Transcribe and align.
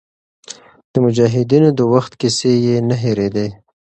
د 0.91 0.93
مجاهدینو 1.05 1.69
د 1.73 1.79
وخت 1.93 2.13
کیسې 2.21 2.51
یې 2.65 2.75
نه 2.89 2.95
هېرېدې. 3.03 3.47